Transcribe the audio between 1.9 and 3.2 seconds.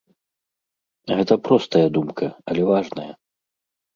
думка, але важная.